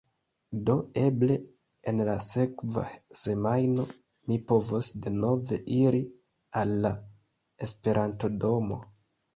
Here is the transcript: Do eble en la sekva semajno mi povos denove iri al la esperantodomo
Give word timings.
Do 0.69 0.75
eble 1.01 1.35
en 1.91 2.01
la 2.07 2.15
sekva 2.29 2.85
semajno 3.25 3.87
mi 4.33 4.39
povos 4.53 4.93
denove 5.05 5.61
iri 5.83 6.05
al 6.63 6.77
la 6.87 6.95
esperantodomo 7.69 8.83